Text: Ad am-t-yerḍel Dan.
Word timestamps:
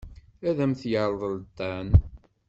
Ad 0.47 0.57
am-t-yerḍel 0.63 1.37
Dan. 1.57 1.89